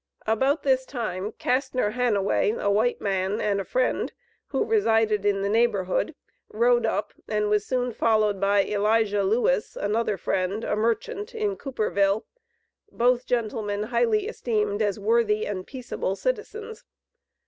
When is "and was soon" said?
7.27-7.91